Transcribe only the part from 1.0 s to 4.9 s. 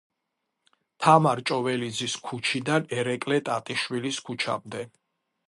თამარ ჭოველიძის ქუჩიდან ერეკლე ტატიშვილის ქუჩამდე.